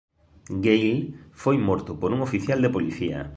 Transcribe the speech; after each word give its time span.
Gale 0.63 0.93
foi 1.41 1.57
morto 1.67 1.91
por 1.99 2.09
un 2.15 2.19
oficial 2.27 2.59
de 2.63 2.73
policía. 2.75 3.19